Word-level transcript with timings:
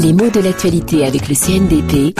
Les 0.00 0.12
mots 0.12 0.30
de 0.30 0.42
l'actualité 0.42 1.04
avec 1.04 1.28
le 1.28 1.34
CNDP. 1.34 2.14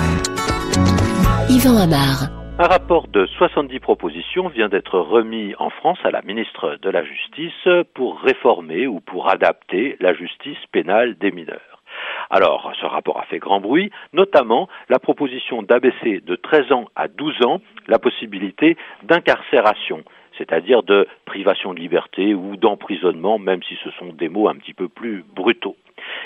Yvan 1.49 1.77
Amar. 1.77 2.29
Un 2.59 2.67
rapport 2.67 3.07
de 3.09 3.25
70 3.27 3.81
propositions 3.81 4.49
vient 4.49 4.69
d'être 4.69 4.99
remis 4.99 5.55
en 5.59 5.71
France 5.71 5.99
à 6.05 6.11
la 6.11 6.23
ministre 6.23 6.77
de 6.83 6.91
la 6.91 7.05
Justice 7.05 7.69
pour 7.95 8.21
réformer 8.21 8.87
ou 8.87 9.01
pour 9.01 9.31
adapter 9.31 9.97
la 10.01 10.13
justice 10.13 10.59
pénale 10.73 11.17
des 11.19 11.31
mineurs. 11.31 11.83
Alors, 12.31 12.73
ce 12.81 12.85
rapport 12.85 13.19
a 13.19 13.25
fait 13.25 13.39
grand 13.39 13.61
bruit, 13.61 13.91
notamment 14.13 14.69
la 14.89 14.99
proposition 14.99 15.63
d'abaisser 15.63 16.21
de 16.21 16.37
13 16.37 16.73
ans 16.73 16.85
à 16.97 17.09
12 17.09 17.45
ans 17.45 17.61
la 17.87 17.99
possibilité 17.99 18.77
d'incarcération 19.05 20.03
c'est-à-dire 20.39 20.83
de 20.83 21.07
privation 21.27 21.75
de 21.75 21.81
liberté 21.81 22.35
ou 22.35 22.57
d'emprisonnement, 22.57 23.39
même 23.39 23.63
si 23.63 23.77
ce 23.85 23.91
sont 23.93 24.13
des 24.13 24.29
mots 24.29 24.49
un 24.49 24.55
petit 24.55 24.75
peu 24.75 24.89
plus 24.89 25.25
brutaux. 25.35 25.77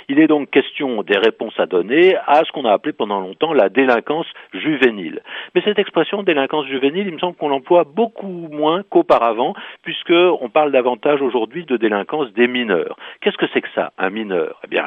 Il 0.09 0.19
est 0.19 0.27
donc 0.27 0.51
question 0.51 1.03
des 1.03 1.17
réponses 1.17 1.59
à 1.59 1.67
donner 1.67 2.17
à 2.27 2.45
ce 2.45 2.53
qu'on 2.53 2.65
a 2.65 2.73
appelé 2.73 2.93
pendant 2.93 3.21
longtemps 3.21 3.53
la 3.53 3.69
délinquance 3.69 4.27
juvénile. 4.53 5.21
Mais 5.55 5.63
cette 5.63 5.79
expression 5.79 6.23
délinquance 6.23 6.67
juvénile, 6.67 7.07
il 7.07 7.15
me 7.15 7.19
semble 7.19 7.37
qu'on 7.37 7.49
l'emploie 7.49 7.85
beaucoup 7.85 8.49
moins 8.51 8.83
qu'auparavant, 8.89 9.55
puisqu'on 9.83 10.49
parle 10.49 10.73
davantage 10.73 11.21
aujourd'hui 11.23 11.65
de 11.65 11.77
délinquance 11.77 12.33
des 12.33 12.49
mineurs. 12.49 12.97
Qu'est-ce 13.21 13.37
que 13.37 13.47
c'est 13.53 13.61
que 13.61 13.71
ça, 13.75 13.93
un 13.99 14.11
mineur? 14.11 14.61
Eh 14.65 14.69
bien, 14.69 14.85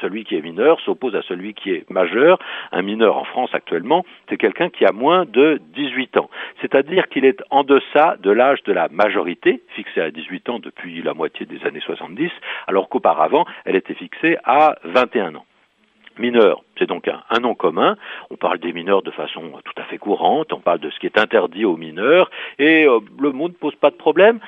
celui 0.00 0.24
qui 0.24 0.36
est 0.36 0.42
mineur 0.42 0.80
s'oppose 0.80 1.14
à 1.14 1.22
celui 1.22 1.54
qui 1.54 1.70
est 1.70 1.88
majeur. 1.90 2.38
Un 2.72 2.82
mineur 2.82 3.16
en 3.16 3.24
France 3.24 3.50
actuellement, 3.52 4.04
c'est 4.28 4.36
quelqu'un 4.36 4.68
qui 4.68 4.84
a 4.84 4.92
moins 4.92 5.24
de 5.24 5.60
18 5.74 6.18
ans. 6.18 6.30
C'est-à-dire 6.60 7.08
qu'il 7.08 7.24
est 7.24 7.42
en 7.50 7.64
deçà 7.64 8.16
de 8.22 8.30
l'âge 8.30 8.62
de 8.64 8.72
la 8.72 8.88
majorité, 8.88 9.62
fixée 9.74 10.00
à 10.00 10.10
18 10.10 10.48
ans 10.48 10.58
depuis 10.58 11.02
la 11.02 11.14
moitié 11.14 11.46
des 11.46 11.64
années 11.66 11.80
70, 11.80 12.30
alors 12.66 12.88
qu'auparavant, 12.88 13.44
elle 13.64 13.76
était 13.76 13.94
fixée 13.94 14.36
à 14.44 14.65
21 14.84 15.34
ans. 15.34 15.46
Mineur, 16.18 16.62
c'est 16.78 16.86
donc 16.86 17.08
un, 17.08 17.40
nom 17.40 17.54
commun. 17.54 17.96
On 18.30 18.36
parle 18.36 18.58
des 18.58 18.72
mineurs 18.72 19.02
de 19.02 19.10
façon 19.10 19.42
tout 19.64 19.80
à 19.80 19.84
fait 19.84 19.98
courante, 19.98 20.52
on 20.52 20.60
parle 20.60 20.80
de 20.80 20.88
ce 20.88 20.98
qui 20.98 21.06
est 21.06 21.18
interdit 21.18 21.66
aux 21.66 21.76
mineurs, 21.76 22.30
et 22.58 22.86
euh, 22.86 23.00
le 23.20 23.32
mot 23.32 23.48
ne 23.48 23.54
pose 23.54 23.74
pas 23.74 23.90
de 23.90 23.96
problème, 23.96 24.40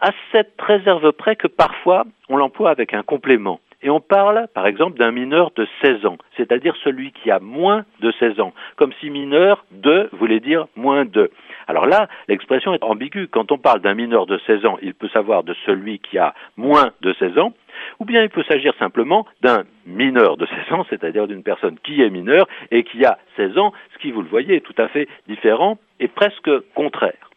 à 0.00 0.10
cette 0.30 0.60
réserve 0.60 1.12
près 1.12 1.36
que 1.36 1.46
parfois 1.46 2.04
on 2.28 2.36
l'emploie 2.36 2.70
avec 2.70 2.92
un 2.92 3.02
complément. 3.02 3.60
Et 3.82 3.90
on 3.90 4.00
parle, 4.00 4.48
par 4.54 4.66
exemple, 4.66 4.98
d'un 4.98 5.10
mineur 5.10 5.52
de 5.54 5.66
16 5.82 6.06
ans, 6.06 6.16
c'est-à-dire 6.36 6.74
celui 6.82 7.12
qui 7.12 7.30
a 7.30 7.38
moins 7.40 7.84
de 8.00 8.10
16 8.18 8.40
ans, 8.40 8.52
comme 8.76 8.92
si 9.00 9.10
mineur 9.10 9.64
de 9.70 10.08
voulait 10.12 10.40
dire 10.40 10.66
moins 10.76 11.04
de. 11.04 11.30
Alors 11.68 11.86
là, 11.86 12.08
l'expression 12.26 12.72
est 12.74 12.82
ambiguë. 12.82 13.28
Quand 13.28 13.52
on 13.52 13.58
parle 13.58 13.80
d'un 13.80 13.94
mineur 13.94 14.26
de 14.26 14.38
16 14.46 14.64
ans, 14.66 14.78
il 14.82 14.94
peut 14.94 15.08
savoir 15.08 15.44
de 15.44 15.54
celui 15.66 15.98
qui 15.98 16.18
a 16.18 16.34
moins 16.56 16.90
de 17.02 17.12
16 17.14 17.38
ans, 17.38 17.52
ou 17.98 18.04
bien 18.04 18.22
il 18.22 18.30
peut 18.30 18.44
s'agir 18.44 18.74
simplement 18.78 19.26
d'un 19.42 19.64
mineur 19.86 20.36
de 20.36 20.46
16 20.46 20.72
ans, 20.72 20.86
c'est-à-dire 20.90 21.26
d'une 21.26 21.42
personne 21.42 21.78
qui 21.82 22.02
est 22.02 22.10
mineure 22.10 22.46
et 22.70 22.84
qui 22.84 23.04
a 23.04 23.18
16 23.36 23.58
ans, 23.58 23.72
ce 23.94 23.98
qui, 23.98 24.10
vous 24.10 24.22
le 24.22 24.28
voyez, 24.28 24.56
est 24.56 24.60
tout 24.60 24.74
à 24.78 24.88
fait 24.88 25.08
différent 25.28 25.78
et 26.00 26.08
presque 26.08 26.50
contraire. 26.74 27.30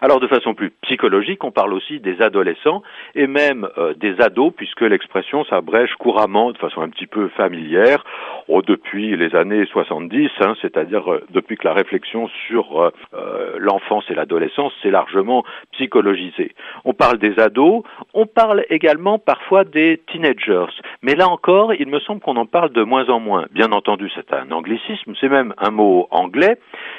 Alors 0.00 0.20
de 0.20 0.28
façon 0.28 0.54
plus 0.54 0.70
psychologique, 0.82 1.42
on 1.42 1.50
parle 1.50 1.74
aussi 1.74 1.98
des 1.98 2.22
adolescents 2.22 2.82
et 3.14 3.26
même 3.26 3.68
euh, 3.78 3.94
des 3.94 4.20
ados, 4.20 4.52
puisque 4.56 4.82
l'expression 4.82 5.44
s'abrège 5.44 5.94
couramment 5.98 6.52
de 6.52 6.58
façon 6.58 6.82
un 6.82 6.88
petit 6.88 7.06
peu 7.06 7.28
familière 7.30 8.04
oh, 8.46 8.62
depuis 8.62 9.16
les 9.16 9.34
années 9.34 9.66
70, 9.66 10.30
hein, 10.40 10.54
c'est-à-dire 10.62 11.12
euh, 11.12 11.24
depuis 11.30 11.56
que 11.56 11.66
la 11.66 11.74
réflexion 11.74 12.28
sur 12.46 12.80
euh, 12.80 13.56
l'enfance 13.58 14.04
et 14.08 14.14
l'adolescence 14.14 14.72
s'est 14.82 14.90
largement 14.90 15.44
psychologisée. 15.72 16.54
On 16.84 16.94
parle 16.94 17.18
des 17.18 17.38
ados, 17.40 17.82
on 18.14 18.26
parle 18.26 18.64
également 18.70 19.18
parfois 19.18 19.64
des 19.64 20.00
teenagers, 20.12 20.72
mais 21.02 21.16
là 21.16 21.28
encore, 21.28 21.74
il 21.74 21.88
me 21.88 21.98
semble 22.00 22.20
qu'on 22.20 22.36
en 22.36 22.46
parle 22.46 22.70
de 22.70 22.82
moins 22.84 23.08
en 23.08 23.18
moins. 23.18 23.46
Bien 23.50 23.72
entendu, 23.72 24.10
c'est 24.14 24.32
un 24.32 24.50
anglicisme, 24.52 25.14
c'est 25.20 25.28
même 25.28 25.54
un 25.58 25.70
mot 25.70 26.06
anglais, 26.12 26.58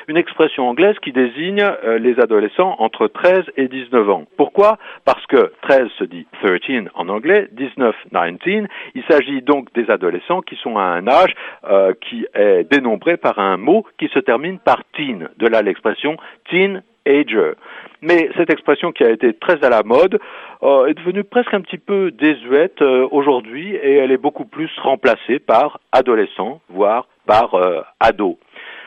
une 0.09 0.17
expression 0.17 0.67
anglaise 0.67 0.95
qui 1.01 1.11
désigne 1.11 1.63
les 1.99 2.19
adolescents 2.19 2.75
entre 2.79 3.07
13 3.07 3.43
et 3.57 3.67
19 3.67 4.09
ans. 4.09 4.25
Pourquoi? 4.37 4.77
Parce 5.05 5.25
que 5.27 5.51
13 5.61 5.87
se 5.97 6.03
dit 6.03 6.25
13 6.41 6.59
en 6.95 7.09
anglais, 7.09 7.47
19, 7.51 7.95
19. 8.11 8.67
Il 8.95 9.03
s'agit 9.09 9.41
donc 9.41 9.71
des 9.73 9.89
adolescents 9.89 10.41
qui 10.41 10.55
sont 10.55 10.77
à 10.77 10.83
un 10.83 11.07
âge 11.07 11.33
euh, 11.69 11.93
qui 12.01 12.25
est 12.33 12.69
dénombré 12.71 13.17
par 13.17 13.39
un 13.39 13.57
mot 13.57 13.85
qui 13.97 14.07
se 14.09 14.19
termine 14.19 14.59
par 14.59 14.83
teen. 14.95 15.29
De 15.37 15.47
là 15.47 15.61
l'expression 15.61 16.17
teenager. 16.49 17.53
Mais 18.01 18.29
cette 18.37 18.51
expression 18.51 18.91
qui 18.91 19.03
a 19.03 19.09
été 19.09 19.33
très 19.33 19.63
à 19.63 19.69
la 19.69 19.83
mode 19.83 20.19
euh, 20.63 20.87
est 20.87 20.93
devenue 20.93 21.23
presque 21.23 21.53
un 21.53 21.61
petit 21.61 21.77
peu 21.77 22.11
désuète 22.11 22.81
euh, 22.81 23.07
aujourd'hui 23.11 23.75
et 23.75 23.95
elle 23.95 24.11
est 24.11 24.17
beaucoup 24.17 24.45
plus 24.45 24.71
remplacée 24.81 25.39
par 25.39 25.79
adolescent, 25.91 26.61
voire 26.69 27.07
par 27.25 27.55
ado. 27.99 28.39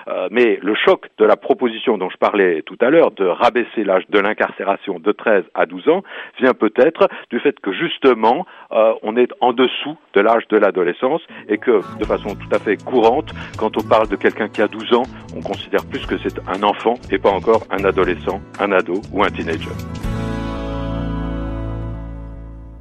Euh, 0.09 0.29
mais 0.31 0.59
le 0.63 0.75
choc 0.75 1.09
de 1.19 1.25
la 1.25 1.37
proposition 1.37 1.99
dont 1.99 2.11
je 2.11 2.17
parlais 2.17 2.63
tout 2.63 2.79
à 2.81 2.91
l'heure 2.91 3.11
de 3.13 3.27
rabaisser 3.27 3.85
l'âge 3.85 4.05
de 4.09 4.19
l'incarcération 4.19 4.99
de 4.99 5.13
13 5.13 5.45
à 5.55 5.67
12 5.67 5.89
ans 5.89 6.03
vient 6.41 6.55
peut-être 6.55 7.09
du 7.31 7.41
fait 7.41 7.59
que 7.61 7.73
justement 7.73 8.47
euh, 8.73 8.93
on 9.03 9.17
est 9.17 9.33
en 9.41 9.53
dessous 9.53 9.97
de 10.15 10.21
l'âge 10.21 10.47
de 10.49 10.57
l'adolescence 10.57 11.23
et 11.49 11.59
que 11.59 11.81
de 11.99 12.05
façon 12.05 12.35
tout 12.35 12.55
à 12.55 12.59
fait 12.59 12.83
courante, 12.83 13.33
quand 13.59 13.77
on 13.77 13.87
parle 13.87 14.09
de 14.09 14.17
quelqu'un 14.17 14.49
qui 14.49 14.63
a 14.63 14.69
12 14.69 14.95
ans, 14.95 15.05
on 15.37 15.41
considère 15.41 15.85
plus 15.87 16.05
que 16.07 16.17
c'est 16.19 16.39
un 16.49 16.63
enfant 16.63 16.95
et 17.11 17.19
pas 17.19 17.31
encore 17.31 17.63
un 17.71 17.85
adolescent, 17.85 18.41
un 18.61 18.73
ado 18.73 18.95
ou 19.13 19.23
un 19.23 19.31
teenager. 19.31 19.71